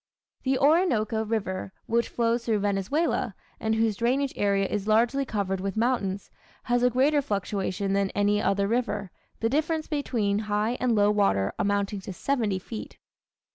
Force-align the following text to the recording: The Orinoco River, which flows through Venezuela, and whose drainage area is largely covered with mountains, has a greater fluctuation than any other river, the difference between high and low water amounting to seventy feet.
The 0.41 0.57
Orinoco 0.57 1.23
River, 1.23 1.73
which 1.85 2.09
flows 2.09 2.43
through 2.43 2.57
Venezuela, 2.57 3.35
and 3.59 3.75
whose 3.75 3.97
drainage 3.97 4.33
area 4.35 4.65
is 4.65 4.87
largely 4.87 5.25
covered 5.25 5.61
with 5.61 5.77
mountains, 5.77 6.31
has 6.63 6.81
a 6.81 6.89
greater 6.89 7.21
fluctuation 7.21 7.93
than 7.93 8.09
any 8.15 8.41
other 8.41 8.67
river, 8.67 9.11
the 9.41 9.47
difference 9.49 9.85
between 9.85 10.39
high 10.49 10.75
and 10.79 10.95
low 10.95 11.11
water 11.11 11.53
amounting 11.59 12.01
to 12.01 12.13
seventy 12.13 12.57
feet. 12.57 12.97